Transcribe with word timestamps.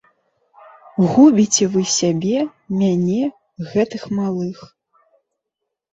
Губіце 1.11 1.67
вы 1.75 1.83
сябе, 1.97 2.37
мяне, 2.79 3.23
гэтых 3.73 4.09
малых. 4.21 4.57